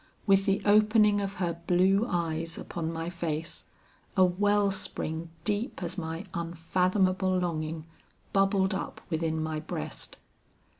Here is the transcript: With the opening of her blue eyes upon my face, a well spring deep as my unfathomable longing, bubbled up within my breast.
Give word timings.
With 0.25 0.47
the 0.47 0.63
opening 0.65 1.21
of 1.21 1.35
her 1.35 1.61
blue 1.67 2.07
eyes 2.09 2.57
upon 2.57 2.91
my 2.91 3.07
face, 3.11 3.65
a 4.17 4.25
well 4.25 4.71
spring 4.71 5.29
deep 5.43 5.83
as 5.83 5.95
my 5.95 6.25
unfathomable 6.33 7.37
longing, 7.37 7.85
bubbled 8.33 8.73
up 8.73 8.99
within 9.11 9.39
my 9.43 9.59
breast. 9.59 10.17